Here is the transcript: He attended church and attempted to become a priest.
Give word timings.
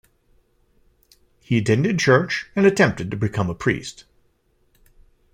He 1.41 1.59
attended 1.59 1.99
church 1.99 2.47
and 2.55 2.65
attempted 2.65 3.11
to 3.11 3.17
become 3.17 3.51
a 3.51 3.53
priest. 3.53 4.05